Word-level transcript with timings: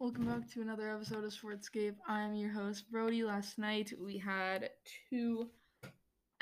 Welcome 0.00 0.24
back 0.24 0.50
to 0.54 0.62
another 0.62 0.90
episode 0.90 1.24
of 1.24 1.30
Sportscape. 1.30 1.94
I'm 2.08 2.34
your 2.34 2.48
host, 2.48 2.90
Brody. 2.90 3.22
Last 3.22 3.58
night 3.58 3.92
we 4.02 4.16
had 4.16 4.70
two 5.10 5.50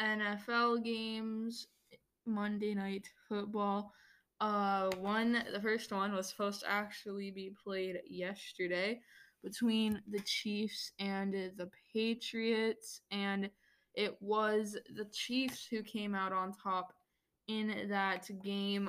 NFL 0.00 0.84
games, 0.84 1.66
Monday 2.24 2.72
night 2.72 3.08
football. 3.29 3.92
Uh, 4.40 4.90
one, 5.00 5.42
the 5.52 5.60
first 5.60 5.90
one 5.90 6.14
was 6.14 6.29
supposed 6.29 6.60
to 6.60 6.71
actually 6.71 7.32
be 7.32 7.52
played 7.64 7.96
yesterday 8.08 9.01
between 9.42 10.03
the 10.09 10.21
Chiefs 10.21 10.93
and 11.01 11.33
the 11.35 11.69
Patriots, 11.93 13.01
and 13.11 13.51
it 13.97 14.17
was 14.21 14.77
the 14.95 15.06
Chiefs 15.06 15.67
who 15.69 15.83
came 15.83 16.15
out 16.15 16.33
on 16.33 16.52
top 16.52 16.93
in 17.48 17.88
that 17.88 18.30
game. 18.45 18.88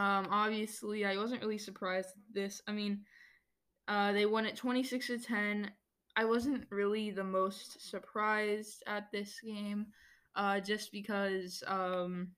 Um, 0.00 0.28
obviously, 0.30 1.04
I 1.04 1.18
wasn't 1.18 1.42
really 1.42 1.58
surprised 1.58 2.08
at 2.08 2.34
this. 2.34 2.62
I 2.66 2.72
mean, 2.72 3.00
uh, 3.86 4.12
they 4.12 4.24
won 4.24 4.46
it 4.46 4.56
26 4.56 5.06
to 5.08 5.18
10. 5.18 5.70
I 6.16 6.24
wasn't 6.24 6.64
really 6.70 7.10
the 7.10 7.22
most 7.22 7.90
surprised 7.90 8.82
at 8.86 9.12
this 9.12 9.38
game, 9.44 9.88
uh, 10.34 10.60
just 10.60 10.90
because 10.90 11.62
um, 11.66 12.28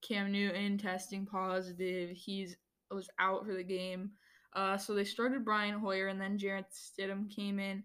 Cam 0.00 0.30
Newton 0.30 0.78
testing 0.78 1.26
positive. 1.26 2.10
He's 2.10 2.56
was 2.92 3.10
out 3.18 3.44
for 3.44 3.54
the 3.54 3.64
game. 3.64 4.12
Uh, 4.54 4.76
so 4.76 4.94
they 4.94 5.02
started 5.02 5.44
Brian 5.44 5.80
Hoyer, 5.80 6.06
and 6.06 6.20
then 6.20 6.38
Jarrett 6.38 6.66
Stidham 6.72 7.28
came 7.28 7.58
in. 7.58 7.82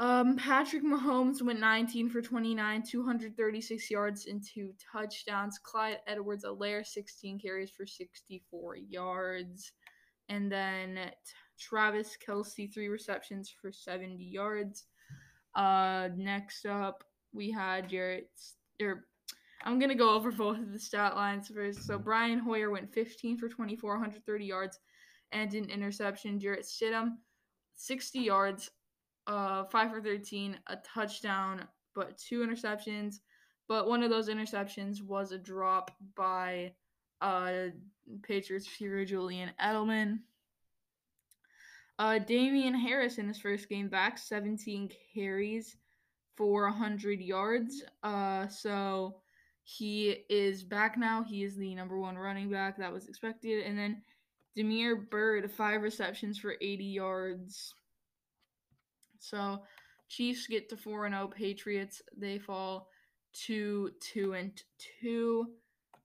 Um, 0.00 0.36
Patrick 0.36 0.84
Mahomes 0.84 1.42
went 1.42 1.58
19 1.58 2.08
for 2.08 2.22
29, 2.22 2.82
236 2.88 3.90
yards 3.90 4.26
and 4.26 4.42
two 4.44 4.72
touchdowns. 4.92 5.58
Clyde 5.58 5.98
Edwards 6.06 6.44
Helaire 6.44 6.86
16 6.86 7.40
carries 7.40 7.70
for 7.70 7.84
64 7.84 8.76
yards. 8.76 9.72
And 10.28 10.52
then 10.52 11.10
Travis 11.58 12.16
Kelce, 12.24 12.72
three 12.72 12.88
receptions 12.88 13.52
for 13.60 13.72
70 13.72 14.22
yards. 14.22 14.84
Uh, 15.56 16.10
next 16.16 16.64
up, 16.64 17.02
we 17.32 17.50
had 17.50 17.88
Jarrett, 17.88 18.30
or 18.80 19.06
I'm 19.64 19.80
going 19.80 19.88
to 19.88 19.96
go 19.96 20.14
over 20.14 20.30
both 20.30 20.58
of 20.58 20.72
the 20.72 20.78
stat 20.78 21.16
lines 21.16 21.48
first. 21.48 21.84
So 21.84 21.98
Brian 21.98 22.38
Hoyer 22.38 22.70
went 22.70 22.92
15 22.92 23.36
for 23.36 23.48
24, 23.48 23.94
130 23.94 24.44
yards 24.44 24.78
and 25.32 25.52
an 25.54 25.70
interception. 25.70 26.38
Jarrett 26.38 26.66
Stidham, 26.66 27.16
60 27.74 28.20
yards, 28.20 28.70
uh, 29.28 29.64
5 29.64 29.90
for 29.90 30.00
13, 30.00 30.58
a 30.66 30.76
touchdown, 30.76 31.64
but 31.94 32.18
two 32.18 32.40
interceptions. 32.40 33.16
But 33.68 33.86
one 33.86 34.02
of 34.02 34.10
those 34.10 34.28
interceptions 34.28 35.02
was 35.02 35.30
a 35.30 35.38
drop 35.38 35.90
by 36.16 36.72
uh, 37.20 37.66
Patriots 38.22 38.66
receiver 38.66 39.04
Julian 39.04 39.50
Edelman. 39.62 40.20
Uh, 41.98 42.18
Damien 42.18 42.74
Harris 42.74 43.18
in 43.18 43.28
his 43.28 43.38
first 43.38 43.68
game 43.68 43.88
back, 43.88 44.18
17 44.18 44.90
carries 45.14 45.76
for 46.36 46.62
100 46.62 47.20
yards. 47.20 47.82
Uh, 48.02 48.46
so 48.48 49.16
he 49.64 50.24
is 50.30 50.62
back 50.62 50.96
now. 50.96 51.22
He 51.22 51.42
is 51.42 51.56
the 51.56 51.74
number 51.74 51.98
one 51.98 52.16
running 52.16 52.50
back. 52.50 52.78
That 52.78 52.92
was 52.92 53.08
expected. 53.08 53.66
And 53.66 53.76
then 53.76 54.00
Damiere 54.56 54.96
Byrd, 54.96 55.50
five 55.50 55.82
receptions 55.82 56.38
for 56.38 56.54
80 56.62 56.84
yards. 56.84 57.74
So 59.18 59.62
Chiefs 60.08 60.46
get 60.46 60.68
to 60.70 60.76
4 60.76 61.06
and 61.06 61.14
0. 61.14 61.28
Patriots, 61.28 62.02
they 62.16 62.38
fall 62.38 62.88
to 63.46 63.90
2 64.00 64.32
and 64.34 64.62
2. 65.02 65.46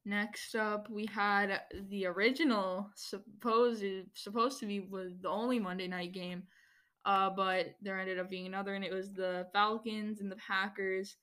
Next 0.04 0.54
up, 0.54 0.90
we 0.90 1.06
had 1.06 1.62
the 1.88 2.04
original 2.06 2.90
supposed 2.94 3.82
supposed 4.12 4.60
to 4.60 4.66
be 4.66 4.80
was 4.80 5.18
the 5.22 5.30
only 5.30 5.58
Monday 5.58 5.88
night 5.88 6.12
game, 6.12 6.42
uh, 7.06 7.30
but 7.30 7.74
there 7.80 7.98
ended 7.98 8.18
up 8.18 8.28
being 8.28 8.46
another, 8.46 8.74
and 8.74 8.84
it 8.84 8.92
was 8.92 9.14
the 9.14 9.46
Falcons 9.54 10.20
and 10.20 10.30
the 10.30 10.36
Packers 10.36 11.16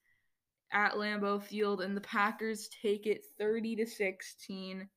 at 0.73 0.93
Lambeau 0.93 1.39
Field, 1.39 1.81
and 1.81 1.95
the 1.95 2.01
Packers 2.01 2.69
take 2.81 3.05
it 3.05 3.21
thirty 3.37 3.75
to 3.75 3.85
sixteen. 3.85 4.89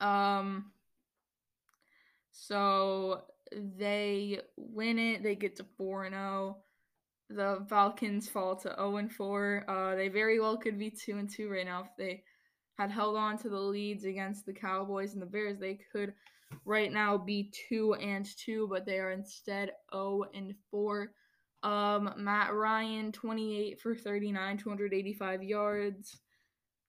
Um, 0.00 0.70
so 2.30 3.22
they 3.52 4.40
win 4.56 4.98
it. 4.98 5.22
They 5.22 5.34
get 5.34 5.56
to 5.56 5.66
four 5.76 6.04
and 6.04 6.14
zero 6.14 6.58
the 7.28 7.64
Falcons 7.68 8.28
fall 8.28 8.56
to 8.56 8.74
0 8.76 8.96
and 8.96 9.12
4. 9.12 9.64
Uh, 9.68 9.94
they 9.96 10.08
very 10.08 10.40
well 10.40 10.56
could 10.56 10.78
be 10.78 10.90
2 10.90 11.18
and 11.18 11.30
2 11.30 11.48
right 11.48 11.66
now 11.66 11.82
if 11.82 11.88
they 11.98 12.22
had 12.78 12.90
held 12.90 13.16
on 13.16 13.38
to 13.38 13.48
the 13.48 13.58
leads 13.58 14.04
against 14.04 14.46
the 14.46 14.52
Cowboys 14.52 15.14
and 15.14 15.22
the 15.22 15.26
Bears. 15.26 15.58
They 15.58 15.78
could 15.92 16.12
right 16.64 16.92
now 16.92 17.18
be 17.18 17.52
2 17.68 17.94
and 17.94 18.26
2, 18.44 18.68
but 18.70 18.86
they 18.86 18.98
are 18.98 19.10
instead 19.10 19.72
0 19.92 20.24
and 20.34 20.54
4. 20.70 21.10
Um, 21.62 22.14
Matt 22.16 22.54
Ryan 22.54 23.10
28 23.10 23.80
for 23.80 23.94
39, 23.94 24.58
285 24.58 25.42
yards. 25.42 26.20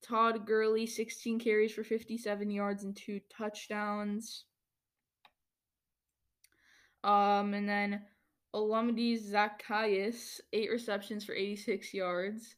Todd 0.03 0.45
Gurley 0.45 0.85
16 0.85 1.39
carries 1.39 1.74
for 1.74 1.84
57 1.84 2.51
yards 2.51 2.84
and 2.84 2.95
two 2.95 3.19
touchdowns. 3.35 4.45
Um, 7.07 7.53
and 7.53 7.68
then 7.68 8.01
Olamide 8.53 9.19
Zaccheaus, 9.31 10.41
eight 10.51 10.69
receptions 10.69 11.23
for 11.23 11.34
86 11.34 11.94
yards. 11.94 12.56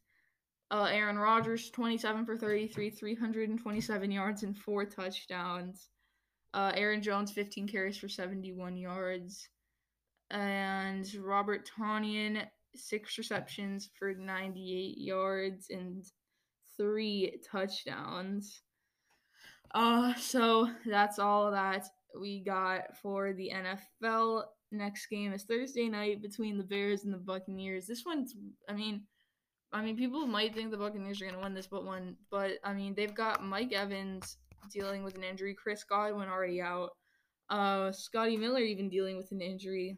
Uh, 0.72 0.88
Aaron 0.92 1.18
Rodgers, 1.18 1.70
27 1.70 2.26
for 2.26 2.36
33, 2.36 2.90
327 2.90 4.12
yards 4.12 4.44
and 4.44 4.58
four 4.58 4.86
touchdowns. 4.86 5.90
Uh, 6.54 6.72
Aaron 6.76 7.02
Jones, 7.02 7.32
15 7.32 7.68
carries 7.68 7.98
for 7.98 8.10
71 8.10 8.76
yards. 8.76 9.48
And 10.32 11.08
Robert 11.24 11.70
Tonyan, 11.78 12.44
six 12.76 13.18
receptions 13.18 13.90
for 13.98 14.14
98 14.14 14.98
yards 14.98 15.68
and 15.70 16.04
three 16.76 17.40
touchdowns. 17.52 18.62
Uh, 19.74 20.14
so 20.16 20.70
that's 20.86 21.20
all 21.20 21.52
that 21.52 21.88
we 22.20 22.44
got 22.44 22.97
for 23.02 23.34
the 23.34 23.52
NFL 23.53 24.44
next 24.72 25.08
game 25.08 25.34
is 25.34 25.44
Thursday 25.44 25.90
night 25.90 26.22
between 26.22 26.58
the 26.58 26.64
Bears 26.64 27.03
and 27.03 27.14
the 27.14 27.18
Buccaneers. 27.18 27.88
This 27.88 28.03
one's, 28.06 28.36
I 28.68 28.74
mean, 28.74 29.03
I 29.72 29.81
mean, 29.81 29.97
people 29.97 30.25
might 30.25 30.53
think 30.53 30.72
the 30.72 30.78
Buccaneers 30.78 31.22
are 31.22 31.25
going 31.25 31.36
to 31.36 31.42
win 31.42 31.53
this, 31.53 31.68
but 31.68 31.86
one, 31.86 32.16
but 32.31 32.53
I 32.64 32.74
mean, 32.74 32.96
they've 32.96 33.14
got 33.14 33.44
Mike 33.44 33.74
Evans 33.74 34.38
dealing 34.72 35.03
with 35.03 35.16
an 35.16 35.24
injury, 35.24 35.56
Chris 35.56 35.84
Godwin 35.84 36.28
already 36.28 36.62
out, 36.62 36.92
uh, 37.50 37.92
Scotty 37.92 38.38
Miller 38.38 38.62
even 38.62 38.90
dealing 38.90 39.18
with 39.18 39.31
an 39.31 39.42
injury. 39.42 39.98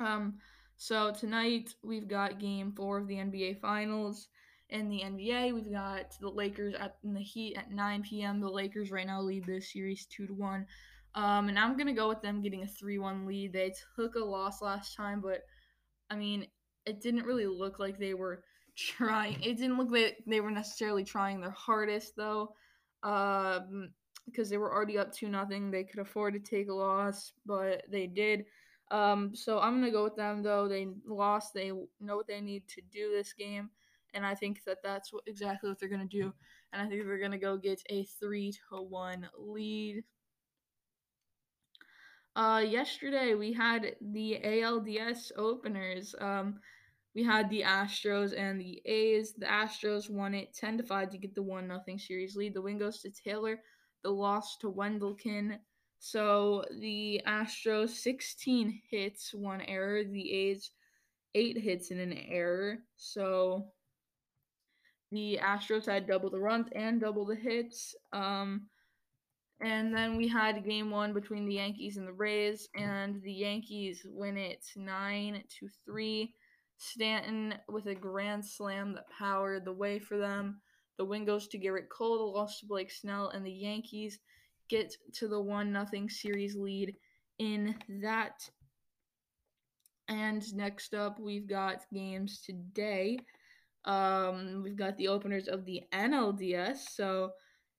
Um, 0.00 0.38
so 0.76 1.12
tonight 1.12 1.74
we've 1.84 2.08
got 2.08 2.40
Game 2.40 2.72
Four 2.72 2.98
of 2.98 3.06
the 3.06 3.16
NBA 3.16 3.60
Finals. 3.60 4.28
In 4.70 4.88
the 4.88 5.00
NBA, 5.00 5.52
we've 5.52 5.72
got 5.72 6.16
the 6.20 6.28
Lakers 6.28 6.74
at 6.74 6.96
in 7.04 7.12
the 7.12 7.20
Heat 7.20 7.56
at 7.56 7.72
9 7.72 8.02
p.m. 8.02 8.40
The 8.40 8.48
Lakers 8.48 8.90
right 8.90 9.06
now 9.06 9.20
lead 9.20 9.44
this 9.44 9.72
series 9.72 10.06
two 10.06 10.26
to 10.26 10.32
one. 10.32 10.66
Um, 11.14 11.48
and 11.48 11.58
I'm 11.58 11.76
gonna 11.76 11.92
go 11.92 12.08
with 12.08 12.22
them 12.22 12.40
getting 12.40 12.62
a 12.62 12.66
three-one 12.68 13.26
lead. 13.26 13.52
They 13.52 13.74
took 13.96 14.14
a 14.14 14.20
loss 14.20 14.62
last 14.62 14.94
time, 14.96 15.20
but 15.20 15.42
I 16.08 16.16
mean, 16.16 16.46
it 16.86 17.00
didn't 17.00 17.24
really 17.26 17.46
look 17.46 17.78
like 17.78 17.98
they 17.98 18.14
were 18.14 18.44
trying. 18.76 19.42
It 19.42 19.56
didn't 19.56 19.76
look 19.76 19.90
like 19.90 20.18
they 20.26 20.40
were 20.40 20.50
necessarily 20.50 21.04
trying 21.04 21.40
their 21.40 21.50
hardest 21.50 22.14
though, 22.16 22.54
um, 23.02 23.90
because 24.26 24.48
they 24.48 24.56
were 24.56 24.72
already 24.72 24.98
up 24.98 25.12
to 25.14 25.28
nothing. 25.28 25.70
They 25.70 25.84
could 25.84 26.00
afford 26.00 26.34
to 26.34 26.40
take 26.40 26.68
a 26.68 26.74
loss, 26.74 27.32
but 27.44 27.84
they 27.90 28.06
did. 28.06 28.44
Um, 28.90 29.34
so 29.34 29.58
I'm 29.58 29.80
gonna 29.80 29.90
go 29.90 30.04
with 30.04 30.16
them 30.16 30.42
though. 30.42 30.68
They 30.68 30.88
lost. 31.06 31.54
They 31.54 31.72
know 32.00 32.16
what 32.16 32.26
they 32.26 32.40
need 32.40 32.68
to 32.68 32.82
do 32.92 33.10
this 33.12 33.32
game, 33.32 33.70
and 34.14 34.24
I 34.24 34.34
think 34.34 34.64
that 34.64 34.78
that's 34.82 35.12
what, 35.12 35.24
exactly 35.26 35.68
what 35.68 35.78
they're 35.78 35.88
gonna 35.88 36.04
do. 36.04 36.32
And 36.72 36.82
I 36.82 36.88
think 36.88 37.04
they're 37.04 37.18
gonna 37.18 37.38
go 37.38 37.56
get 37.56 37.82
a 37.90 38.04
three 38.04 38.52
to 38.70 38.82
one 38.82 39.28
lead. 39.38 40.04
Uh, 42.36 42.64
yesterday 42.66 43.34
we 43.34 43.52
had 43.52 43.96
the 44.00 44.38
ALDS 44.44 45.32
openers. 45.36 46.14
Um, 46.20 46.60
we 47.14 47.24
had 47.24 47.50
the 47.50 47.62
Astros 47.62 48.38
and 48.38 48.60
the 48.60 48.80
A's. 48.84 49.32
The 49.32 49.46
Astros 49.46 50.08
won 50.08 50.34
it 50.34 50.54
10 50.54 50.78
to 50.78 50.84
5 50.84 51.10
to 51.10 51.18
get 51.18 51.34
the 51.34 51.42
1 51.42 51.66
0 51.66 51.98
series 51.98 52.36
lead. 52.36 52.54
The 52.54 52.62
win 52.62 52.78
goes 52.78 53.00
to 53.00 53.10
Taylor. 53.10 53.60
The 54.02 54.10
loss 54.10 54.56
to 54.58 54.72
Wendelken. 54.72 55.58
So 55.98 56.64
the 56.80 57.20
Astros 57.26 57.90
16 57.90 58.80
hits, 58.88 59.34
one 59.34 59.60
error. 59.62 60.04
The 60.04 60.32
A's 60.32 60.70
8 61.34 61.58
hits 61.58 61.90
and 61.90 62.00
an 62.00 62.12
error. 62.12 62.78
So 62.96 63.66
the 65.10 65.38
Astros 65.42 65.86
had 65.86 66.06
double 66.06 66.30
the 66.30 66.40
runs 66.40 66.68
and 66.74 67.00
double 67.00 67.24
the 67.24 67.34
hits. 67.34 67.94
Um, 68.12 68.66
and 69.60 69.94
then 69.94 70.16
we 70.16 70.26
had 70.26 70.64
game 70.64 70.90
one 70.90 71.12
between 71.12 71.46
the 71.46 71.54
Yankees 71.54 71.96
and 71.98 72.08
the 72.08 72.12
Rays, 72.12 72.68
and 72.74 73.20
the 73.22 73.32
Yankees 73.32 74.06
win 74.08 74.36
it 74.38 74.64
nine 74.76 75.42
to 75.58 75.68
three. 75.84 76.34
Stanton 76.78 77.54
with 77.68 77.86
a 77.86 77.94
grand 77.94 78.44
slam 78.44 78.94
that 78.94 79.04
powered 79.10 79.66
the 79.66 79.72
way 79.72 79.98
for 79.98 80.16
them. 80.16 80.62
The 80.96 81.04
win 81.04 81.26
goes 81.26 81.46
to 81.48 81.58
Gerrit 81.58 81.90
Cole, 81.90 82.18
the 82.18 82.38
loss 82.38 82.60
to 82.60 82.66
Blake 82.66 82.90
Snell, 82.90 83.28
and 83.28 83.44
the 83.44 83.52
Yankees 83.52 84.18
get 84.70 84.94
to 85.14 85.28
the 85.28 85.40
one 85.40 85.72
nothing 85.72 86.08
series 86.08 86.56
lead 86.56 86.94
in 87.38 87.74
that. 88.02 88.48
And 90.08 90.42
next 90.54 90.94
up, 90.94 91.20
we've 91.20 91.46
got 91.46 91.84
games 91.92 92.40
today. 92.40 93.18
Um, 93.84 94.62
we've 94.62 94.76
got 94.76 94.96
the 94.96 95.08
openers 95.08 95.48
of 95.48 95.64
the 95.64 95.82
NLDS. 95.92 96.78
So 96.94 97.32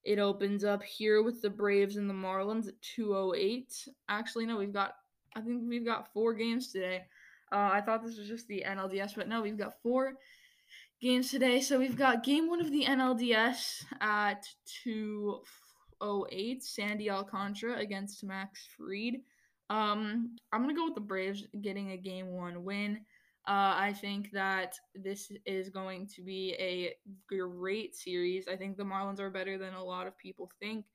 it 0.04 0.18
opens 0.18 0.64
up 0.64 0.82
here 0.82 1.22
with 1.22 1.42
the 1.42 1.50
Braves 1.50 1.96
and 1.96 2.10
the 2.10 2.14
Marlins 2.14 2.68
at 2.68 2.80
208. 2.96 3.88
Actually, 4.08 4.46
no, 4.46 4.56
we've 4.56 4.72
got 4.72 4.94
I 5.34 5.40
think 5.40 5.62
we've 5.66 5.84
got 5.84 6.12
four 6.12 6.34
games 6.34 6.72
today. 6.72 7.04
Uh, 7.50 7.70
I 7.72 7.80
thought 7.80 8.04
this 8.04 8.18
was 8.18 8.28
just 8.28 8.48
the 8.48 8.64
NLDS, 8.66 9.14
but 9.16 9.28
no, 9.28 9.42
we've 9.42 9.58
got 9.58 9.80
four 9.82 10.14
games 11.00 11.30
today. 11.30 11.60
So 11.60 11.78
we've 11.78 11.96
got 11.96 12.24
game 12.24 12.48
one 12.48 12.60
of 12.60 12.70
the 12.70 12.84
NLDS 12.84 13.84
at 14.00 14.44
208, 14.84 16.62
Sandy 16.62 17.10
Alcantara 17.10 17.78
against 17.78 18.24
Max 18.24 18.66
Fried. 18.76 19.20
Um, 19.70 20.36
I'm 20.52 20.60
gonna 20.60 20.74
go 20.74 20.84
with 20.84 20.94
the 20.94 21.00
Braves 21.00 21.46
getting 21.60 21.92
a 21.92 21.96
game 21.96 22.26
one 22.28 22.64
win. 22.64 23.00
Uh, 23.48 23.74
I 23.76 23.92
think 24.00 24.30
that 24.32 24.78
this 24.94 25.32
is 25.46 25.68
going 25.68 26.06
to 26.14 26.22
be 26.22 26.54
a 26.60 26.94
great 27.28 27.96
series. 27.96 28.46
I 28.46 28.56
think 28.56 28.76
the 28.76 28.84
Marlins 28.84 29.18
are 29.18 29.30
better 29.30 29.58
than 29.58 29.74
a 29.74 29.82
lot 29.84 30.06
of 30.06 30.16
people 30.16 30.48
think. 30.60 30.86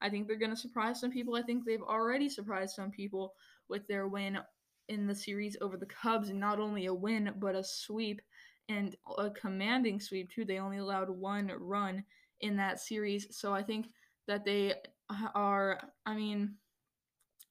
I 0.00 0.10
think 0.10 0.26
they're 0.26 0.36
going 0.36 0.50
to 0.50 0.56
surprise 0.56 0.98
some 0.98 1.12
people. 1.12 1.36
I 1.36 1.42
think 1.42 1.64
they've 1.64 1.80
already 1.80 2.28
surprised 2.28 2.74
some 2.74 2.90
people 2.90 3.34
with 3.68 3.86
their 3.86 4.08
win 4.08 4.38
in 4.88 5.06
the 5.06 5.14
series 5.14 5.56
over 5.60 5.76
the 5.76 5.86
Cubs, 5.86 6.28
and 6.28 6.40
not 6.40 6.58
only 6.58 6.86
a 6.86 6.94
win, 6.94 7.32
but 7.38 7.54
a 7.54 7.62
sweep 7.62 8.20
and 8.68 8.96
a 9.16 9.30
commanding 9.30 10.00
sweep, 10.00 10.28
too. 10.28 10.44
They 10.44 10.58
only 10.58 10.78
allowed 10.78 11.08
one 11.08 11.52
run 11.56 12.04
in 12.40 12.56
that 12.56 12.80
series. 12.80 13.28
So 13.30 13.54
I 13.54 13.62
think 13.62 13.86
that 14.26 14.44
they 14.44 14.74
are, 15.36 15.80
I 16.04 16.14
mean, 16.16 16.56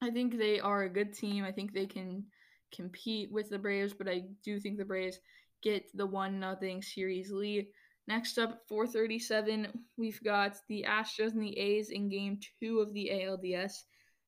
I 0.02 0.10
think 0.10 0.36
they 0.36 0.60
are 0.60 0.82
a 0.82 0.90
good 0.90 1.14
team. 1.14 1.42
I 1.42 1.52
think 1.52 1.72
they 1.72 1.86
can 1.86 2.26
compete 2.72 3.30
with 3.30 3.50
the 3.50 3.58
Braves, 3.58 3.92
but 3.92 4.08
I 4.08 4.24
do 4.44 4.58
think 4.58 4.78
the 4.78 4.84
Braves 4.84 5.18
get 5.62 5.84
the 5.94 6.06
one 6.06 6.40
nothing 6.40 6.82
series 6.82 7.30
lead. 7.30 7.66
Next 8.08 8.38
up, 8.38 8.62
437, 8.68 9.68
we've 9.96 10.22
got 10.24 10.56
the 10.68 10.84
Astros 10.88 11.34
and 11.34 11.42
the 11.42 11.56
A's 11.56 11.90
in 11.90 12.08
game 12.08 12.40
two 12.60 12.80
of 12.80 12.92
the 12.92 13.10
ALDS. 13.12 13.84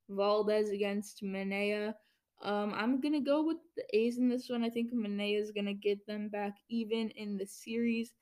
Valdez 0.08 0.70
against 0.70 1.22
Manaea. 1.22 1.94
Um, 2.42 2.74
I'm 2.74 3.00
gonna 3.00 3.20
go 3.20 3.42
with 3.42 3.56
the 3.76 3.84
A's 3.96 4.18
in 4.18 4.28
this 4.28 4.48
one. 4.48 4.62
I 4.62 4.70
think 4.70 4.92
Manaea 4.92 5.40
is 5.40 5.50
gonna 5.50 5.74
get 5.74 6.06
them 6.06 6.28
back 6.28 6.56
even 6.68 7.10
in 7.10 7.36
the 7.36 7.46
series. 7.46 8.12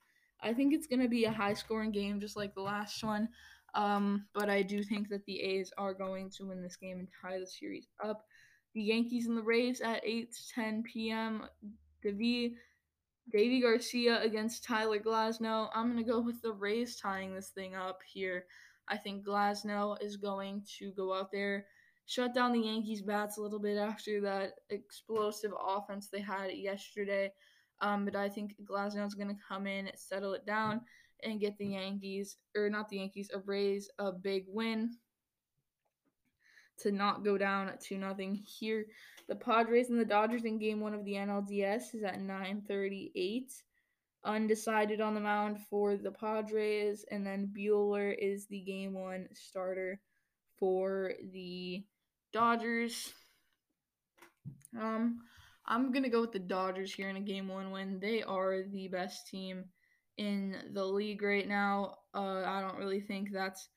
I 0.41 0.53
think 0.53 0.73
it's 0.73 0.87
gonna 0.87 1.09
be 1.09 1.25
a 1.25 1.31
high 1.31 1.53
scoring 1.53 1.91
game, 1.91 2.19
just 2.19 2.37
like 2.37 2.55
the 2.55 2.61
last 2.61 3.03
one. 3.03 3.29
Um, 3.75 4.27
but 4.33 4.49
I 4.49 4.61
do 4.61 4.83
think 4.83 5.09
that 5.09 5.25
the 5.25 5.41
A's 5.41 5.71
are 5.77 5.93
going 5.93 6.29
to 6.31 6.45
win 6.45 6.61
this 6.61 6.75
game 6.75 6.99
and 6.99 7.07
tie 7.21 7.39
the 7.39 7.47
series 7.47 7.87
up 8.03 8.23
the 8.73 8.81
Yankees 8.81 9.27
and 9.27 9.37
the 9.37 9.43
Rays 9.43 9.81
at 9.81 10.01
8 10.03 10.35
10 10.53 10.83
p.m. 10.83 11.43
Davy, 12.01 12.55
Deivi 13.33 13.61
Garcia 13.61 14.21
against 14.21 14.63
Tyler 14.63 14.99
Glasnow. 14.99 15.69
I'm 15.73 15.95
to 15.95 16.03
go 16.03 16.19
with 16.19 16.41
the 16.41 16.51
Rays 16.51 16.97
tying 16.97 17.33
this 17.33 17.49
thing 17.49 17.75
up 17.75 18.01
here. 18.05 18.45
I 18.87 18.97
think 18.97 19.25
Glasnow 19.25 20.01
is 20.01 20.17
going 20.17 20.65
to 20.79 20.91
go 20.91 21.13
out 21.13 21.31
there, 21.31 21.67
shut 22.05 22.33
down 22.33 22.51
the 22.51 22.59
Yankees' 22.59 23.01
bats 23.01 23.37
a 23.37 23.41
little 23.41 23.59
bit 23.59 23.77
after 23.77 24.19
that 24.21 24.55
explosive 24.69 25.53
offense 25.65 26.09
they 26.09 26.19
had 26.19 26.51
yesterday. 26.51 27.31
Um, 27.79 28.05
but 28.05 28.15
I 28.15 28.27
think 28.27 28.55
Glasnow 28.69 29.05
is 29.07 29.13
going 29.13 29.29
to 29.29 29.41
come 29.47 29.67
in, 29.67 29.89
settle 29.95 30.33
it 30.33 30.45
down, 30.45 30.81
and 31.23 31.39
get 31.39 31.57
the 31.57 31.67
Yankees, 31.67 32.37
or 32.55 32.69
not 32.69 32.89
the 32.89 32.97
Yankees, 32.97 33.29
a 33.33 33.39
Rays 33.39 33.89
a 33.99 34.11
big 34.11 34.45
win 34.47 34.97
to 36.79 36.91
not 36.91 37.23
go 37.23 37.37
down 37.37 37.71
to 37.87 37.97
nothing 37.97 38.35
here. 38.35 38.85
The 39.27 39.35
Padres 39.35 39.89
and 39.89 39.99
the 39.99 40.05
Dodgers 40.05 40.43
in 40.43 40.59
game 40.59 40.79
one 40.79 40.93
of 40.93 41.05
the 41.05 41.13
NLDS 41.13 41.95
is 41.95 42.03
at 42.03 42.19
938. 42.19 43.51
Undecided 44.25 45.01
on 45.01 45.13
the 45.13 45.19
mound 45.19 45.59
for 45.69 45.97
the 45.97 46.11
Padres, 46.11 47.03
and 47.11 47.27
then 47.27 47.51
Buehler 47.57 48.15
is 48.17 48.47
the 48.47 48.61
game 48.61 48.93
one 48.93 49.27
starter 49.33 49.99
for 50.57 51.11
the 51.33 51.83
Dodgers. 52.31 53.13
Um, 54.79 55.19
I'm 55.65 55.91
gonna 55.91 56.09
go 56.09 56.21
with 56.21 56.31
the 56.31 56.39
Dodgers 56.39 56.93
here 56.93 57.09
in 57.09 57.17
a 57.17 57.21
game 57.21 57.49
one 57.49 57.71
win. 57.71 57.99
They 57.99 58.23
are 58.23 58.63
the 58.63 58.87
best 58.87 59.27
team 59.27 59.65
in 60.17 60.55
the 60.73 60.85
league 60.85 61.21
right 61.21 61.47
now. 61.47 61.95
Uh, 62.13 62.43
I 62.45 62.61
don't 62.61 62.77
really 62.77 63.01
think 63.01 63.29
that's 63.31 63.67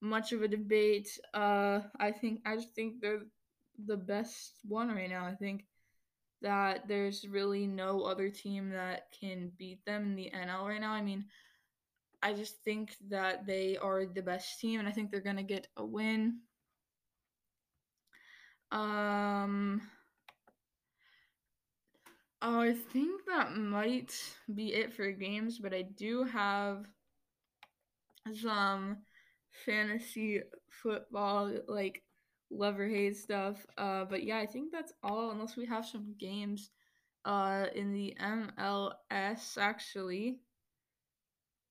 much 0.00 0.32
of 0.32 0.42
a 0.42 0.48
debate. 0.48 1.08
Uh, 1.34 1.80
I 1.98 2.12
think 2.12 2.40
I 2.44 2.56
just 2.56 2.74
think 2.74 3.00
they're 3.00 3.26
the 3.84 3.96
best 3.96 4.52
one 4.66 4.88
right 4.94 5.10
now. 5.10 5.26
I 5.26 5.34
think 5.34 5.64
that 6.42 6.86
there's 6.88 7.26
really 7.28 7.66
no 7.66 8.02
other 8.02 8.28
team 8.30 8.70
that 8.70 9.08
can 9.18 9.50
beat 9.58 9.84
them 9.84 10.04
in 10.04 10.16
the 10.16 10.30
NL 10.32 10.66
right 10.68 10.80
now. 10.80 10.92
I 10.92 11.02
mean, 11.02 11.24
I 12.22 12.32
just 12.32 12.62
think 12.64 12.96
that 13.08 13.46
they 13.46 13.76
are 13.76 14.06
the 14.06 14.22
best 14.22 14.60
team, 14.60 14.80
and 14.80 14.88
I 14.88 14.92
think 14.92 15.10
they're 15.10 15.20
gonna 15.20 15.42
get 15.42 15.68
a 15.76 15.84
win. 15.84 16.40
Um. 18.70 19.82
Oh, 22.42 22.60
I 22.60 22.74
think 22.74 23.24
that 23.26 23.56
might 23.56 24.12
be 24.54 24.74
it 24.74 24.92
for 24.92 25.10
games, 25.10 25.58
but 25.58 25.72
I 25.72 25.82
do 25.82 26.24
have 26.24 26.84
some 28.34 28.98
fantasy 29.64 30.42
football 30.70 31.52
like 31.68 32.02
lover 32.50 32.86
hate 32.88 33.16
stuff. 33.16 33.64
Uh, 33.76 34.04
but 34.04 34.22
yeah, 34.22 34.38
I 34.38 34.46
think 34.46 34.72
that's 34.72 34.92
all 35.02 35.30
unless 35.30 35.56
we 35.56 35.66
have 35.66 35.86
some 35.86 36.14
games 36.18 36.70
uh 37.24 37.66
in 37.74 37.92
the 37.92 38.16
MLS 38.20 39.58
actually. 39.58 40.38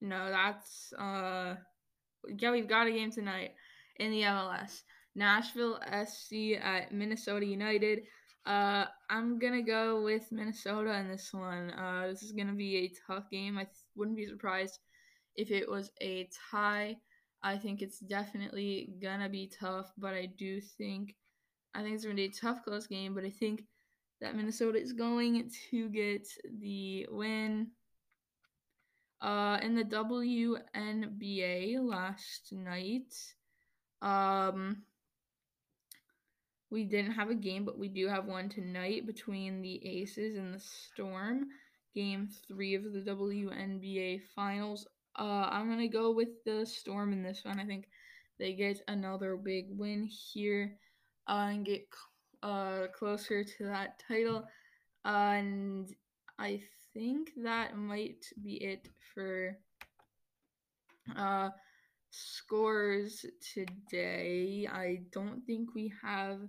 No, 0.01 0.29
that's 0.29 0.93
uh 0.99 1.55
yeah, 2.37 2.51
we've 2.51 2.67
got 2.67 2.87
a 2.87 2.91
game 2.91 3.11
tonight 3.11 3.51
in 3.97 4.11
the 4.11 4.21
MLS. 4.21 4.81
Nashville 5.15 5.79
SC 6.05 6.59
at 6.61 6.91
Minnesota 6.91 7.45
United. 7.45 8.01
Uh, 8.45 8.85
I'm 9.09 9.39
gonna 9.39 9.63
go 9.63 10.03
with 10.03 10.31
Minnesota 10.31 10.93
in 10.99 11.07
this 11.07 11.33
one. 11.33 11.71
Uh, 11.71 12.07
this 12.07 12.21
is 12.21 12.31
gonna 12.31 12.53
be 12.53 12.77
a 12.77 12.93
tough 13.07 13.29
game. 13.31 13.57
I 13.57 13.63
th- 13.63 13.75
wouldn't 13.95 14.17
be 14.17 14.27
surprised 14.27 14.79
if 15.35 15.51
it 15.51 15.69
was 15.69 15.91
a 16.01 16.29
tie. 16.51 16.97
I 17.45 17.57
think 17.59 17.83
it's 17.83 17.99
definitely 17.99 18.89
gonna 18.99 19.29
be 19.29 19.47
tough, 19.47 19.93
but 19.99 20.15
I 20.15 20.25
do 20.25 20.59
think 20.59 21.15
I 21.75 21.83
think 21.83 21.93
it's 21.93 22.03
gonna 22.03 22.15
be 22.15 22.25
a 22.25 22.31
tough 22.31 22.63
close 22.63 22.87
game, 22.87 23.13
but 23.13 23.23
I 23.23 23.29
think 23.29 23.65
that 24.19 24.35
Minnesota 24.35 24.81
is 24.81 24.93
going 24.93 25.51
to 25.69 25.89
get 25.89 26.27
the 26.59 27.05
win. 27.11 27.67
Uh, 29.21 29.59
in 29.61 29.75
the 29.75 29.83
WNBA 29.83 30.57
last 31.79 32.51
night, 32.51 33.13
um, 34.01 34.83
we 36.71 36.83
didn't 36.83 37.11
have 37.11 37.29
a 37.29 37.35
game, 37.35 37.63
but 37.63 37.77
we 37.77 37.89
do 37.89 38.07
have 38.07 38.25
one 38.25 38.49
tonight 38.49 39.05
between 39.05 39.61
the 39.61 39.85
Aces 39.87 40.35
and 40.35 40.53
the 40.53 40.59
Storm. 40.59 41.45
Game 41.93 42.27
three 42.47 42.75
of 42.75 42.83
the 42.83 42.99
WNBA 42.99 44.21
Finals. 44.35 44.87
Uh, 45.17 45.47
I'm 45.49 45.69
gonna 45.69 45.87
go 45.87 46.11
with 46.11 46.43
the 46.45 46.65
Storm 46.65 47.13
in 47.13 47.23
this 47.23 47.41
one. 47.43 47.59
I 47.59 47.65
think 47.65 47.87
they 48.37 48.53
get 48.53 48.81
another 48.87 49.37
big 49.37 49.67
win 49.69 50.03
here 50.03 50.77
uh, 51.27 51.49
and 51.51 51.65
get 51.65 51.87
uh, 52.43 52.87
closer 52.93 53.43
to 53.43 53.65
that 53.65 54.01
title. 54.07 54.45
And 55.05 55.87
I 56.37 56.61
think 56.93 57.31
that 57.43 57.77
might 57.77 58.25
be 58.43 58.55
it 58.55 58.89
for 59.13 59.57
uh, 61.15 61.49
scores 62.09 63.25
today. 63.53 64.67
I 64.71 65.01
don't 65.11 65.45
think 65.45 65.75
we 65.75 65.93
have 66.03 66.39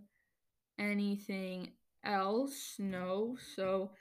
anything 0.78 1.73
else. 2.04 2.76
No, 2.78 3.37
so 3.54 3.92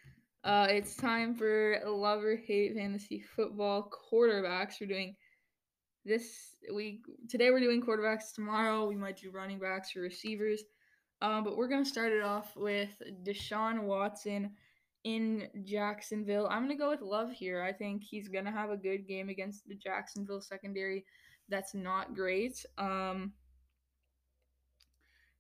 uh, 0.46 0.68
it's 0.70 0.96
time 0.96 1.34
for 1.34 1.80
love 1.88 2.24
or 2.24 2.36
hate 2.36 2.76
fantasy 2.76 3.20
football 3.36 3.92
quarterbacks. 4.14 4.76
We're 4.80 4.88
doing 4.88 5.16
this 6.06 6.56
week. 6.72 7.02
Today 7.28 7.50
we're 7.50 7.60
doing 7.60 7.82
quarterbacks. 7.82 8.32
Tomorrow 8.34 8.88
we 8.88 8.96
might 8.96 9.18
do 9.18 9.32
running 9.32 9.58
backs 9.58 9.96
or 9.96 10.02
receivers. 10.02 10.62
Um, 11.24 11.44
but 11.44 11.58
we're 11.58 11.68
gonna 11.68 11.84
start 11.84 12.12
it 12.12 12.22
off 12.22 12.56
with 12.56 13.02
Deshaun 13.24 13.84
Watson 13.86 14.52
in 15.04 15.48
Jacksonville. 15.64 16.48
I'm 16.52 16.64
gonna 16.64 16.78
go 16.78 16.92
with 16.92 17.02
Love 17.02 17.32
here. 17.32 17.64
I 17.64 17.74
think 17.74 18.04
he's 18.04 18.28
gonna 18.28 18.52
have 18.52 18.70
a 18.70 18.78
good 18.78 19.08
game 19.08 19.30
against 19.30 19.68
the 19.68 19.76
Jacksonville 19.76 20.42
secondary. 20.42 21.06
That's 21.50 21.74
not 21.74 22.14
great. 22.14 22.64
Um, 22.78 23.34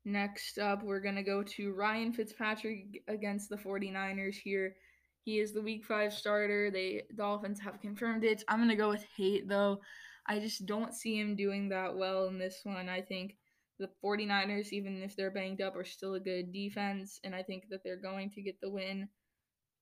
next 0.03 0.57
up, 0.57 0.81
we're 0.81 0.99
gonna 0.99 1.23
go 1.23 1.43
to 1.43 1.73
Ryan 1.73 2.11
Fitzpatrick 2.11 3.03
against 3.07 3.49
the 3.49 3.57
49ers 3.57 4.35
here. 4.35 4.75
He 5.25 5.39
is 5.39 5.53
the 5.53 5.61
week 5.61 5.83
five 5.83 6.13
starter. 6.13 6.69
They 6.69 7.03
Dolphins 7.15 7.59
have 7.59 7.81
confirmed 7.81 8.23
it. 8.23 8.43
I'm 8.47 8.59
gonna 8.59 8.75
go 8.75 8.89
with 8.89 9.05
hate 9.17 9.49
though. 9.49 9.81
I 10.27 10.39
just 10.39 10.67
don't 10.67 10.93
see 10.93 11.19
him 11.19 11.35
doing 11.35 11.67
that 11.69 11.95
well 11.95 12.27
in 12.27 12.37
this 12.37 12.61
one. 12.63 12.89
I 12.89 13.01
think 13.01 13.35
the 13.79 13.89
49ers, 14.03 14.71
even 14.71 15.01
if 15.01 15.15
they're 15.15 15.31
banged 15.31 15.61
up, 15.61 15.75
are 15.75 15.83
still 15.83 16.13
a 16.13 16.19
good 16.19 16.53
defense, 16.53 17.19
and 17.23 17.35
I 17.35 17.41
think 17.43 17.65
that 17.69 17.83
they're 17.83 17.97
going 17.97 18.29
to 18.31 18.41
get 18.41 18.61
the 18.61 18.69
win. 18.69 19.09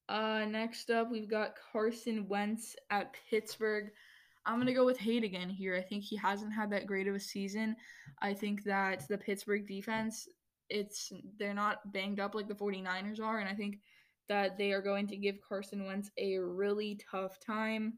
Uh, 0.09 0.45
next 0.45 0.89
up, 0.89 1.11
we've 1.11 1.29
got 1.29 1.55
Carson 1.71 2.27
Wentz 2.27 2.75
at 2.89 3.13
Pittsburgh. 3.29 3.91
I'm 4.45 4.55
going 4.55 4.67
to 4.67 4.73
go 4.73 4.85
with 4.85 4.97
hate 4.97 5.23
again 5.23 5.49
here. 5.49 5.75
I 5.75 5.81
think 5.81 6.03
he 6.03 6.17
hasn't 6.17 6.53
had 6.53 6.71
that 6.71 6.87
great 6.87 7.07
of 7.07 7.15
a 7.15 7.19
season. 7.19 7.75
I 8.21 8.33
think 8.33 8.63
that 8.63 9.07
the 9.07 9.17
Pittsburgh 9.17 9.67
defense, 9.67 10.27
it's 10.69 11.11
they're 11.37 11.53
not 11.53 11.91
banged 11.93 12.19
up 12.19 12.35
like 12.35 12.47
the 12.47 12.55
49ers 12.55 13.21
are, 13.21 13.39
and 13.39 13.47
I 13.47 13.53
think 13.53 13.77
that 14.29 14.57
they 14.57 14.71
are 14.71 14.81
going 14.81 15.07
to 15.07 15.17
give 15.17 15.35
Carson 15.47 15.85
Wentz 15.85 16.09
a 16.17 16.37
really 16.37 16.99
tough 17.11 17.39
time. 17.39 17.93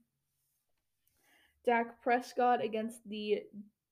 Dak 1.66 2.02
Prescott 2.02 2.64
against 2.64 3.08
the 3.10 3.42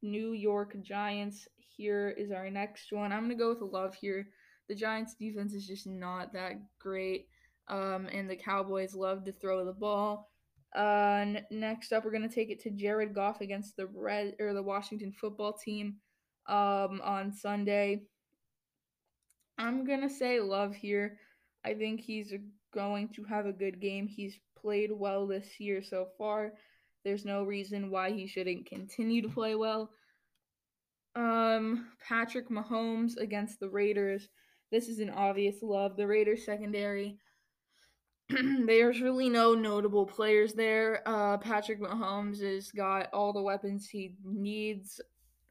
New 0.02 0.34
York 0.34 0.76
Giants. 0.82 1.48
Here 1.58 2.10
is 2.18 2.32
our 2.32 2.50
next 2.50 2.92
one. 2.92 3.12
I'm 3.12 3.22
going 3.22 3.30
to 3.30 3.36
go 3.36 3.50
with 3.50 3.62
love 3.62 3.96
here. 3.96 4.28
The 4.70 4.76
Giants 4.76 5.16
defense 5.16 5.54
is 5.54 5.68
just 5.68 5.88
not 5.88 6.34
that 6.34 6.54
great. 6.80 7.28
Um, 7.68 8.08
and 8.12 8.30
the 8.30 8.36
Cowboys 8.36 8.94
love 8.94 9.24
to 9.26 9.32
throw 9.32 9.66
the 9.66 9.74
ball. 9.74 10.30
Uh, 10.76 11.26
next 11.52 11.94
up, 11.94 12.04
we're 12.04 12.12
gonna 12.12 12.28
take 12.28 12.50
it 12.50 12.60
to 12.62 12.72
Jared 12.72 13.14
Goff 13.14 13.42
against 13.42 13.78
the 13.78 13.86
Red 13.86 14.36
or 14.40 14.54
the 14.54 14.64
Washington 14.64 15.12
Football 15.12 15.54
Team 15.54 15.98
um, 16.48 17.00
on 17.04 17.32
Sunday. 17.32 18.02
I'm 19.58 19.86
gonna 19.86 20.10
say 20.10 20.40
love 20.40 20.74
here. 20.76 21.20
I 21.66 21.74
think 21.74 22.02
he's 22.02 22.34
going 22.74 23.10
to 23.10 23.24
have 23.24 23.46
a 23.46 23.54
good 23.54 23.80
game. 23.80 24.08
He's 24.08 24.40
played 24.60 24.92
well 24.92 25.28
this 25.28 25.60
year 25.60 25.82
so 25.82 26.08
far. 26.18 26.54
There's 27.04 27.26
no 27.26 27.44
reason 27.44 27.92
why 27.92 28.12
he 28.12 28.28
shouldn't 28.28 28.66
continue 28.66 29.22
to 29.22 29.30
play 29.30 29.56
well. 29.56 29.92
Um, 31.16 31.90
Patrick 32.08 32.50
Mahomes 32.50 33.18
against 33.18 33.60
the 33.60 33.70
Raiders. 33.70 34.30
This 34.72 34.88
is 34.88 35.00
an 35.00 35.10
obvious 35.10 35.58
love. 35.62 35.96
The 35.96 36.08
Raiders 36.08 36.46
secondary 36.46 37.18
there's 38.66 39.02
really 39.02 39.30
no 39.30 39.54
notable 39.54 40.06
players 40.06 40.54
there. 40.54 41.02
Uh, 41.06 41.38
Patrick 41.38 41.82
Mahomes 41.82 42.42
has 42.42 42.72
got 42.72 43.10
all 43.14 43.34
the 43.34 43.42
weapons 43.42 43.88
he 43.88 44.16
needs 44.24 45.02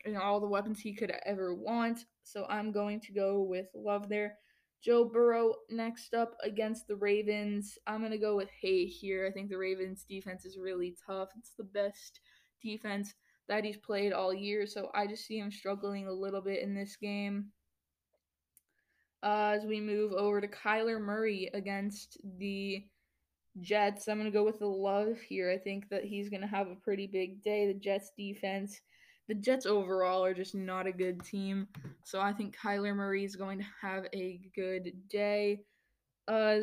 and 0.04 0.16
all 0.16 0.40
the 0.40 0.49
weapons 0.49 0.81
he 0.81 0.95
could 0.95 1.12
ever 1.26 1.54
want. 1.54 2.07
So 2.25 2.47
I'm 2.49 2.73
going 2.73 3.00
to 3.00 3.12
go 3.12 3.42
with 3.42 3.66
love 3.75 4.09
there. 4.09 4.38
Joe 4.83 5.05
Burrow 5.05 5.55
next 5.71 6.12
up 6.12 6.37
against 6.43 6.89
the 6.89 6.97
Ravens. 6.97 7.79
I'm 7.87 8.01
going 8.01 8.11
to 8.11 8.19
go 8.19 8.37
with 8.37 8.49
Hay 8.61 8.87
here. 8.87 9.27
I 9.27 9.31
think 9.31 9.49
the 9.49 9.59
Ravens 9.59 10.05
defense 10.09 10.45
is 10.45 10.59
really 10.59 10.97
tough. 11.07 11.29
It's 11.39 11.53
the 11.57 11.65
best 11.65 12.21
defense 12.61 13.15
that 13.49 13.65
he's 13.65 13.77
played 13.77 14.12
all 14.12 14.35
year. 14.35 14.67
So 14.67 14.91
I 14.95 15.07
just 15.07 15.27
see 15.27 15.39
him 15.39 15.53
struggling 15.53 16.09
a 16.09 16.12
little 16.12 16.41
bit 16.41 16.62
in 16.62 16.75
this 16.75 16.97
game 16.97 17.47
uh, 19.23 19.55
as 19.57 19.65
we 19.65 19.81
move 19.81 20.12
over 20.12 20.41
to 20.41 20.49
Kyler 20.49 21.01
Murray 21.01 21.49
against 21.55 22.19
the 22.39 22.85
Jets. 23.61 24.09
I'm 24.09 24.19
going 24.19 24.31
to 24.31 24.37
go 24.37 24.45
with 24.45 24.59
the 24.59 24.67
love 24.67 25.21
here. 25.21 25.51
I 25.51 25.59
think 25.59 25.89
that 25.91 26.05
he's 26.05 26.29
going 26.29 26.41
to 26.41 26.47
have 26.49 26.69
a 26.69 26.77
pretty 26.77 27.07
big 27.07 27.43
day. 27.43 27.67
The 27.67 27.79
Jets 27.79 28.11
defense, 28.17 28.81
the 29.29 29.35
Jets 29.35 29.67
overall 29.67 30.25
are 30.25 30.35
just 30.35 30.55
not 30.55 30.87
a 30.87 30.93
good 30.93 31.25
team. 31.25 31.69
So 32.05 32.21
I 32.21 32.33
think 32.33 32.57
Kyler 32.57 32.95
Murray 32.95 33.25
is 33.25 33.37
going 33.37 33.59
to 33.59 33.67
have 33.81 34.07
a 34.14 34.41
good 34.55 34.93
day. 35.09 35.61
Uh, 36.29 36.59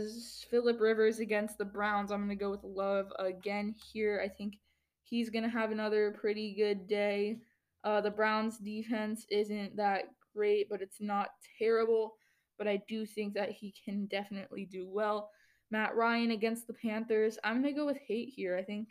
Philip 0.50 0.80
Rivers 0.80 1.20
against 1.20 1.58
the 1.58 1.66
Browns. 1.66 2.12
I'm 2.12 2.20
going 2.20 2.30
to 2.30 2.36
go 2.36 2.52
with 2.52 2.64
love 2.64 3.12
again 3.20 3.76
here. 3.92 4.22
I 4.24 4.28
think 4.28 4.56
he's 5.04 5.30
going 5.30 5.44
to 5.44 5.50
have 5.50 5.72
another 5.72 6.16
pretty 6.20 6.54
good 6.56 6.88
day. 6.88 7.40
Uh, 7.84 8.02
the 8.02 8.12
Browns 8.12 8.58
defense 8.58 9.26
isn't 9.30 9.76
that 9.78 10.06
great, 10.36 10.70
but 10.70 10.82
it's 10.82 11.02
not 11.02 11.30
terrible 11.58 12.16
but 12.60 12.68
I 12.68 12.84
do 12.88 13.08
think 13.08 13.34
that 13.34 13.52
he 13.52 13.74
can 13.84 14.06
definitely 14.06 14.66
do 14.66 14.86
well. 14.88 15.32
Matt 15.72 15.96
Ryan 15.96 16.32
against 16.32 16.68
the 16.68 16.74
Panthers. 16.74 17.40
I'm 17.44 17.62
going 17.62 17.74
to 17.74 17.80
go 17.80 17.86
with 17.86 17.98
hate 18.06 18.30
here. 18.36 18.56
I 18.56 18.64
think 18.64 18.90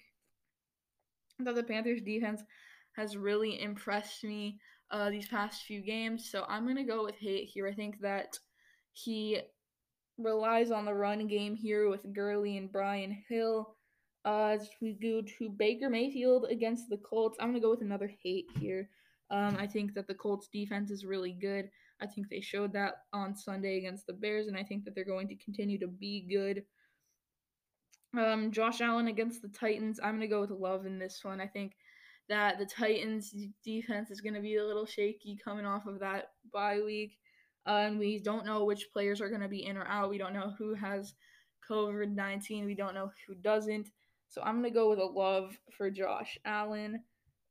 that 1.40 1.54
the 1.54 1.62
Panthers 1.62 2.00
defense 2.00 2.42
has 2.98 3.16
really 3.16 3.62
impressed 3.62 4.24
me 4.24 4.58
uh, 4.90 5.08
these 5.08 5.28
past 5.28 5.62
few 5.62 5.80
games. 5.80 6.28
So 6.30 6.44
I'm 6.48 6.64
going 6.64 6.76
to 6.76 6.82
go 6.82 7.04
with 7.04 7.14
hate 7.14 7.48
here. 7.48 7.68
I 7.68 7.72
think 7.72 8.00
that 8.00 8.36
he 8.92 9.40
relies 10.18 10.72
on 10.72 10.84
the 10.84 10.94
run 10.94 11.28
game 11.28 11.54
here 11.54 11.88
with 11.88 12.12
Gurley 12.12 12.56
and 12.56 12.70
Brian 12.70 13.16
Hill. 13.28 13.76
Uh, 14.24 14.56
as 14.60 14.68
we 14.82 14.94
go 14.94 15.22
to 15.38 15.48
Baker 15.48 15.88
Mayfield 15.88 16.46
against 16.50 16.88
the 16.90 16.98
Colts, 16.98 17.38
I'm 17.40 17.50
going 17.50 17.60
to 17.60 17.64
go 17.64 17.70
with 17.70 17.82
another 17.82 18.10
hate 18.22 18.46
here. 18.58 18.90
Um, 19.30 19.56
I 19.58 19.66
think 19.66 19.94
that 19.94 20.08
the 20.08 20.14
Colts 20.14 20.48
defense 20.52 20.90
is 20.90 21.04
really 21.04 21.32
good. 21.32 21.70
I 22.00 22.06
think 22.06 22.28
they 22.28 22.40
showed 22.40 22.72
that 22.72 22.94
on 23.12 23.36
Sunday 23.36 23.78
against 23.78 24.06
the 24.06 24.12
Bears, 24.12 24.48
and 24.48 24.56
I 24.56 24.64
think 24.64 24.84
that 24.84 24.94
they're 24.94 25.04
going 25.04 25.28
to 25.28 25.36
continue 25.36 25.78
to 25.78 25.86
be 25.86 26.26
good. 26.28 26.64
Um, 28.18 28.50
Josh 28.50 28.80
Allen 28.80 29.08
against 29.08 29.42
the 29.42 29.48
Titans. 29.48 30.00
I'm 30.02 30.12
going 30.16 30.20
to 30.22 30.26
go 30.26 30.40
with 30.40 30.50
love 30.50 30.86
in 30.86 30.98
this 30.98 31.20
one. 31.22 31.40
I 31.40 31.46
think 31.46 31.74
that 32.28 32.58
the 32.58 32.66
Titans 32.66 33.34
defense 33.64 34.10
is 34.10 34.20
going 34.20 34.34
to 34.34 34.40
be 34.40 34.56
a 34.56 34.64
little 34.64 34.86
shaky 34.86 35.38
coming 35.42 35.66
off 35.66 35.86
of 35.86 36.00
that 36.00 36.32
bye 36.52 36.80
week. 36.84 37.18
Uh, 37.66 37.84
and 37.86 37.98
we 37.98 38.18
don't 38.18 38.46
know 38.46 38.64
which 38.64 38.92
players 38.92 39.20
are 39.20 39.28
going 39.28 39.40
to 39.40 39.48
be 39.48 39.64
in 39.64 39.76
or 39.76 39.86
out. 39.86 40.10
We 40.10 40.18
don't 40.18 40.34
know 40.34 40.54
who 40.58 40.74
has 40.74 41.14
COVID 41.68 42.10
19. 42.10 42.64
We 42.64 42.74
don't 42.74 42.94
know 42.94 43.10
who 43.26 43.34
doesn't. 43.34 43.90
So 44.28 44.42
I'm 44.42 44.60
going 44.60 44.72
to 44.72 44.78
go 44.78 44.90
with 44.90 44.98
a 44.98 45.04
love 45.04 45.58
for 45.76 45.90
Josh 45.90 46.38
Allen. 46.44 47.02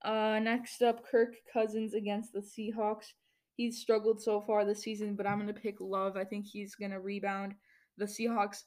Uh, 0.04 0.40
next 0.42 0.82
up, 0.82 1.04
Kirk 1.10 1.36
Cousins 1.52 1.94
against 1.94 2.34
the 2.34 2.40
Seahawks 2.40 3.14
he's 3.58 3.82
struggled 3.82 4.22
so 4.22 4.40
far 4.40 4.64
this 4.64 4.84
season, 4.84 5.16
but 5.16 5.28
I'm 5.28 5.42
going 5.42 5.54
to 5.54 5.60
pick 5.60 5.82
Love. 5.82 6.16
I 6.16 6.24
think 6.24 6.46
he's 6.46 6.76
going 6.76 6.92
to 6.92 7.00
rebound. 7.00 7.56
The 7.98 8.06
Seahawks 8.06 8.64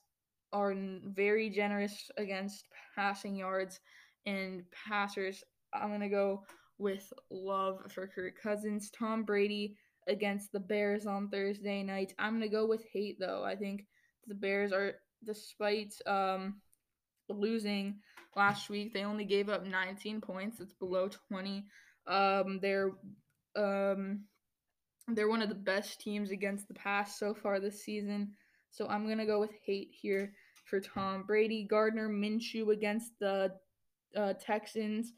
are 0.52 0.74
very 1.04 1.48
generous 1.48 2.10
against 2.18 2.66
passing 2.96 3.36
yards 3.36 3.78
and 4.26 4.64
passers. 4.86 5.42
I'm 5.72 5.88
going 5.88 6.00
to 6.00 6.08
go 6.08 6.44
with 6.78 7.12
Love 7.30 7.80
for 7.92 8.06
Kirk 8.06 8.40
Cousins. 8.42 8.90
Tom 8.90 9.22
Brady 9.24 9.76
against 10.08 10.52
the 10.52 10.60
Bears 10.60 11.06
on 11.06 11.28
Thursday 11.28 11.82
night. 11.82 12.14
I'm 12.18 12.38
going 12.38 12.42
to 12.42 12.48
go 12.48 12.66
with 12.66 12.84
hate, 12.92 13.18
though. 13.20 13.44
I 13.44 13.56
think 13.56 13.86
the 14.26 14.34
Bears 14.34 14.72
are, 14.72 14.94
despite 15.24 15.94
um, 16.06 16.60
losing 17.28 18.00
last 18.36 18.70
week, 18.70 18.92
they 18.92 19.04
only 19.04 19.24
gave 19.24 19.48
up 19.48 19.66
19 19.66 20.20
points. 20.20 20.60
It's 20.60 20.74
below 20.74 21.08
20. 21.28 21.64
Um, 22.06 22.58
they're 22.60 22.92
um, 23.56 24.24
they're 25.08 25.28
one 25.28 25.42
of 25.42 25.48
the 25.48 25.54
best 25.54 26.00
teams 26.00 26.30
against 26.30 26.68
the 26.68 26.74
pass 26.74 27.18
so 27.18 27.34
far 27.34 27.58
this 27.58 27.82
season. 27.82 28.32
So 28.70 28.86
I'm 28.86 29.06
going 29.06 29.18
to 29.18 29.26
go 29.26 29.40
with 29.40 29.50
hate 29.64 29.90
here 29.90 30.32
for 30.64 30.80
Tom 30.80 31.24
Brady. 31.24 31.66
Gardner 31.68 32.08
Minshew 32.08 32.72
against 32.72 33.12
the 33.20 33.52
uh, 34.16 34.34
Texans. 34.40 35.12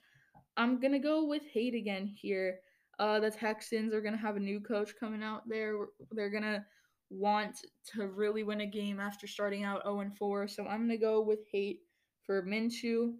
I'm 0.57 0.81
to 0.93 0.99
go 0.99 1.25
with 1.25 1.43
hate 1.53 1.75
again 1.75 2.07
here. 2.07 2.59
Uh, 2.99 3.21
the 3.21 3.31
Texans 3.31 3.95
are 3.95 4.01
to 4.15 4.21
have 4.21 4.37
a 4.37 4.41
new 4.41 4.61
coach 4.61 4.93
coming 4.99 5.23
out 5.23 5.49
there. 5.49 5.75
They're 6.11 6.31
to 6.43 6.65
want 7.11 7.59
to 7.95 8.07
really 8.07 8.43
win 8.43 8.61
a 8.63 8.67
game 8.67 9.01
after 9.01 9.27
starting 9.27 9.65
out 9.65 9.83
0 9.85 10.11
4. 10.19 10.49
So 10.49 10.67
I'm 10.67 10.89
to 10.89 10.97
go 10.97 11.21
with 11.21 11.41
hate 11.51 11.81
for 12.25 12.43
Minshew. 12.43 13.15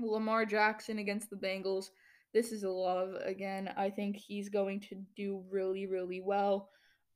Lamar 0.00 0.44
Jackson 0.44 0.98
against 0.98 1.30
the 1.30 1.36
Bengals. 1.36 1.86
This 2.32 2.52
is 2.52 2.62
a 2.62 2.70
love 2.70 3.14
again. 3.24 3.72
I 3.76 3.90
think 3.90 4.16
he's 4.16 4.48
going 4.48 4.80
to 4.82 4.96
do 5.16 5.42
really, 5.50 5.86
really 5.86 6.20
well. 6.20 6.68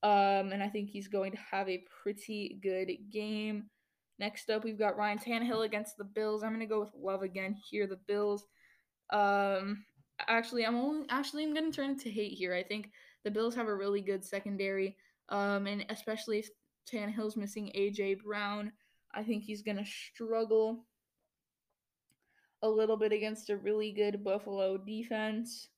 Um, 0.03 0.51
and 0.53 0.63
I 0.63 0.69
think 0.69 0.91
he's 0.91 1.07
going 1.07 1.33
to 1.33 1.39
have 1.51 1.69
a 1.69 1.85
pretty 2.03 2.59
good 2.63 2.91
game. 3.11 3.65
Next 4.19 4.51
up, 4.51 4.65
we've 4.65 4.79
got 4.79 4.97
Ryan 4.97 5.19
Tannehill 5.19 5.65
against 5.65 5.97
the 5.97 6.05
Bills. 6.05 6.43
I'm 6.43 6.51
going 6.51 6.61
to 6.61 6.67
go 6.67 6.81
with 6.81 6.91
love 6.97 7.23
again 7.23 7.57
here. 7.71 7.87
The 7.87 7.99
Bills. 8.09 8.45
Um, 9.13 9.85
actually, 10.27 10.67
I'm 10.67 10.77
only 10.77 11.07
actually 11.09 11.45
I'm 11.45 11.55
going 11.55 11.71
to 11.71 11.77
turn 11.77 11.99
to 11.99 12.11
hate 12.11 12.33
here. 12.33 12.55
I 12.55 12.63
think 12.63 12.91
the 13.25 13.31
Bills 13.31 13.55
have 13.55 13.69
a 13.69 13.75
really 13.75 14.01
good 14.01 14.25
secondary. 14.25 14.97
Um, 15.29 15.67
and 15.67 15.85
especially 15.89 16.41
if 16.41 16.49
Tannehill's 16.91 17.37
missing 17.37 17.71
AJ 17.77 18.23
Brown, 18.23 18.73
I 19.15 19.23
think 19.23 19.45
he's 19.45 19.63
going 19.63 19.77
to 19.77 19.85
struggle 19.85 20.85
a 22.63 22.69
little 22.69 22.97
bit 22.97 23.13
against 23.13 23.51
a 23.51 23.57
really 23.57 23.93
good 23.93 24.25
Buffalo 24.25 24.77
defense. 24.77 25.69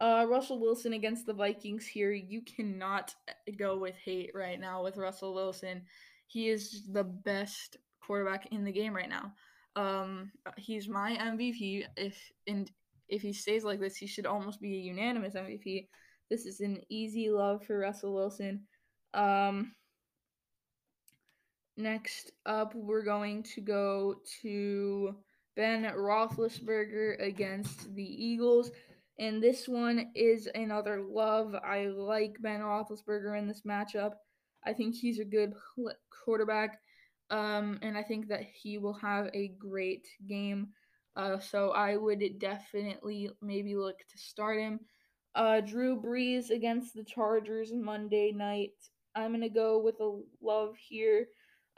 Uh, 0.00 0.24
Russell 0.28 0.60
Wilson 0.60 0.94
against 0.94 1.26
the 1.26 1.34
Vikings 1.34 1.86
here. 1.86 2.12
You 2.12 2.42
cannot 2.42 3.14
go 3.58 3.76
with 3.78 3.96
hate 3.96 4.30
right 4.34 4.58
now 4.58 4.82
with 4.82 4.96
Russell 4.96 5.34
Wilson. 5.34 5.82
He 6.26 6.48
is 6.48 6.84
the 6.90 7.04
best 7.04 7.76
quarterback 8.00 8.48
in 8.50 8.64
the 8.64 8.72
game 8.72 8.94
right 8.94 9.08
now. 9.08 9.32
Um, 9.76 10.32
he's 10.56 10.88
my 10.88 11.16
MVP. 11.16 11.84
If 11.96 12.18
and 12.46 12.70
if 13.08 13.22
he 13.22 13.32
stays 13.32 13.64
like 13.64 13.80
this, 13.80 13.96
he 13.96 14.06
should 14.06 14.26
almost 14.26 14.60
be 14.60 14.74
a 14.74 14.80
unanimous 14.80 15.34
MVP. 15.34 15.88
This 16.30 16.46
is 16.46 16.60
an 16.60 16.80
easy 16.88 17.30
love 17.30 17.64
for 17.64 17.78
Russell 17.78 18.14
Wilson. 18.14 18.62
Um, 19.14 19.72
next 21.76 22.32
up, 22.46 22.74
we're 22.74 23.04
going 23.04 23.42
to 23.54 23.60
go 23.60 24.16
to 24.42 25.16
Ben 25.56 25.82
Roethlisberger 25.82 27.20
against 27.20 27.94
the 27.94 28.04
Eagles. 28.04 28.70
And 29.18 29.42
this 29.42 29.68
one 29.68 30.10
is 30.14 30.48
another 30.54 31.02
love. 31.02 31.54
I 31.54 31.86
like 31.86 32.36
Ben 32.40 32.60
Roethlisberger 32.60 33.38
in 33.38 33.46
this 33.46 33.62
matchup. 33.62 34.12
I 34.64 34.72
think 34.72 34.94
he's 34.94 35.18
a 35.18 35.24
good 35.24 35.52
quarterback, 36.24 36.80
um, 37.30 37.78
and 37.82 37.96
I 37.96 38.02
think 38.02 38.28
that 38.28 38.42
he 38.42 38.78
will 38.78 38.94
have 38.94 39.28
a 39.32 39.48
great 39.58 40.08
game. 40.26 40.68
Uh, 41.16 41.38
so 41.38 41.70
I 41.70 41.96
would 41.96 42.22
definitely 42.38 43.30
maybe 43.42 43.76
look 43.76 43.98
to 43.98 44.18
start 44.18 44.58
him. 44.58 44.80
Uh, 45.34 45.60
Drew 45.60 46.00
Brees 46.00 46.50
against 46.50 46.94
the 46.94 47.04
Chargers 47.04 47.72
Monday 47.72 48.32
night. 48.32 48.74
I'm 49.14 49.32
gonna 49.32 49.48
go 49.48 49.78
with 49.78 50.00
a 50.00 50.20
love 50.40 50.76
here. 50.76 51.26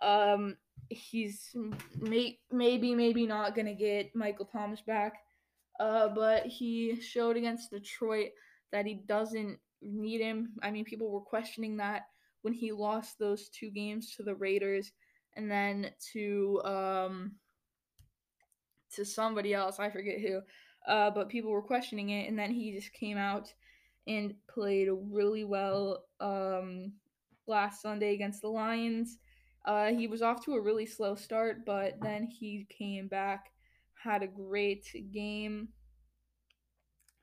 Um, 0.01 0.57
he's 0.89 1.55
may, 1.99 2.39
maybe 2.51 2.95
maybe 2.95 3.27
not 3.27 3.55
gonna 3.55 3.75
get 3.75 4.15
Michael 4.15 4.47
Thomas 4.47 4.81
back, 4.81 5.15
uh, 5.81 6.09
but 6.09 6.47
he 6.47 7.01
showed 7.01 7.37
against 7.37 7.71
Detroit 7.71 8.31
that 8.73 8.87
he 8.87 8.95
doesn't 8.95 9.59
need 9.83 10.21
him. 10.21 10.53
I 10.63 10.71
mean, 10.71 10.85
people 10.85 11.11
were 11.11 11.21
questioning 11.21 11.77
that 11.79 12.03
when 12.43 12.55
he 12.55 12.73
lost 12.73 13.19
those 13.19 13.49
two 13.49 13.71
games 13.71 14.15
to 14.17 14.23
the 14.23 14.35
Raiders 14.35 14.93
and 15.37 15.51
then 15.51 15.91
to 16.13 16.61
um 16.65 17.33
to 18.95 19.05
somebody 19.05 19.55
else, 19.55 19.79
I 19.79 19.91
forget 19.91 20.21
who. 20.21 20.41
Uh, 20.87 21.11
but 21.11 21.29
people 21.29 21.51
were 21.51 21.63
questioning 21.63 22.11
it, 22.11 22.29
and 22.29 22.39
then 22.39 22.53
he 22.53 22.73
just 22.73 22.93
came 22.93 23.17
out 23.17 23.53
and 24.07 24.35
played 24.53 24.89
really 25.11 25.45
well 25.45 26.05
um, 26.21 26.93
last 27.47 27.81
Sunday 27.81 28.15
against 28.15 28.43
the 28.43 28.49
Lions. 28.49 29.19
Uh, 29.65 29.93
he 29.93 30.09
was 30.09 30.23
off 30.23 30.45
to 30.45 30.55
a 30.55 30.61
really 30.61 30.87
slow 30.87 31.15
start, 31.15 31.65
but 31.65 31.95
then 32.03 32.27
he 32.27 32.67
came 32.77 33.07
back, 33.07 33.53
had 33.95 34.23
a 34.23 34.27
great 34.27 34.87
game. 35.13 35.69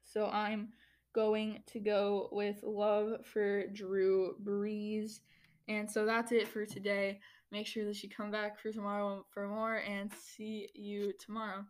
So 0.05 0.27
I'm 0.27 0.69
going 1.13 1.63
to 1.67 1.79
go 1.79 2.29
with 2.31 2.63
love 2.63 3.25
for 3.25 3.67
Drew 3.67 4.35
Brees. 4.41 5.19
And 5.67 5.89
so 5.89 6.05
that's 6.05 6.31
it 6.31 6.47
for 6.47 6.65
today. 6.65 7.19
Make 7.51 7.67
sure 7.67 7.85
that 7.85 8.03
you 8.03 8.09
come 8.09 8.29
back 8.31 8.59
for 8.59 8.71
tomorrow 8.71 9.25
for 9.33 9.47
more 9.47 9.77
and 9.77 10.11
see 10.13 10.69
you 10.75 11.13
tomorrow. 11.19 11.65